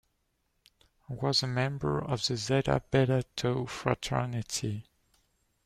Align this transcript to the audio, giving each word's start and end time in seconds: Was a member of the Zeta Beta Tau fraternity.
Was 1.09 1.43
a 1.43 1.47
member 1.47 1.99
of 1.99 2.25
the 2.25 2.35
Zeta 2.35 2.81
Beta 2.89 3.23
Tau 3.35 3.65
fraternity. 3.67 4.87